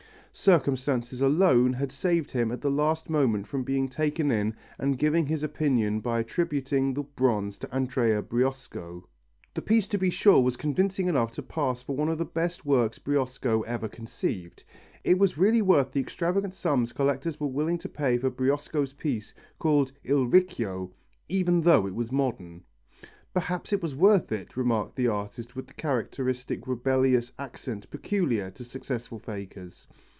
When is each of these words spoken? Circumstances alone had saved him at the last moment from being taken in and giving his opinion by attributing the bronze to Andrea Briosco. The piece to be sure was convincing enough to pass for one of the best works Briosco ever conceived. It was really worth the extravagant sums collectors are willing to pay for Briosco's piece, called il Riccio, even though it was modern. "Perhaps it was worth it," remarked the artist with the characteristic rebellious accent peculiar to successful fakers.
Circumstances 0.33 1.21
alone 1.21 1.73
had 1.73 1.91
saved 1.91 2.31
him 2.31 2.53
at 2.53 2.61
the 2.61 2.71
last 2.71 3.09
moment 3.09 3.47
from 3.47 3.63
being 3.63 3.89
taken 3.89 4.31
in 4.31 4.55
and 4.79 4.97
giving 4.97 5.25
his 5.25 5.43
opinion 5.43 5.99
by 5.99 6.21
attributing 6.21 6.93
the 6.93 7.03
bronze 7.03 7.57
to 7.59 7.75
Andrea 7.75 8.21
Briosco. 8.21 9.03
The 9.53 9.61
piece 9.61 9.87
to 9.87 9.97
be 9.97 10.09
sure 10.09 10.39
was 10.39 10.55
convincing 10.55 11.07
enough 11.07 11.31
to 11.33 11.43
pass 11.43 11.83
for 11.83 11.97
one 11.97 12.07
of 12.07 12.17
the 12.17 12.23
best 12.25 12.65
works 12.65 12.97
Briosco 12.97 13.63
ever 13.67 13.89
conceived. 13.89 14.63
It 15.03 15.19
was 15.19 15.37
really 15.37 15.61
worth 15.61 15.91
the 15.91 15.99
extravagant 15.99 16.53
sums 16.53 16.93
collectors 16.93 17.37
are 17.41 17.45
willing 17.47 17.77
to 17.79 17.89
pay 17.89 18.17
for 18.17 18.31
Briosco's 18.31 18.93
piece, 18.93 19.33
called 19.59 19.91
il 20.05 20.25
Riccio, 20.25 20.93
even 21.27 21.59
though 21.61 21.85
it 21.85 21.93
was 21.93 22.09
modern. 22.09 22.63
"Perhaps 23.33 23.73
it 23.73 23.81
was 23.81 23.95
worth 23.95 24.31
it," 24.31 24.55
remarked 24.55 24.95
the 24.95 25.09
artist 25.09 25.57
with 25.57 25.67
the 25.67 25.73
characteristic 25.73 26.67
rebellious 26.67 27.33
accent 27.37 27.91
peculiar 27.91 28.49
to 28.51 28.63
successful 28.63 29.19
fakers. 29.19 29.87